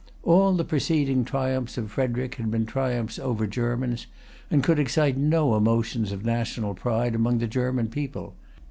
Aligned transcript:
All 0.23 0.53
the 0.53 0.63
preceding 0.63 1.23
triumphs 1.25 1.77
of 1.77 1.91
Frederic 1.91 2.33
had 2.33 2.49
been 2.49 2.65
triumphs 2.65 3.19
over 3.19 3.45
Germans, 3.45 4.07
and 4.49 4.63
could 4.63 4.79
excite 4.79 5.15
no 5.15 5.55
emotions 5.55 6.11
of 6.11 6.25
national 6.25 6.73
pride 6.73 7.13
among 7.13 7.37
the 7.37 7.45
German 7.45 7.87
people. 7.87 8.33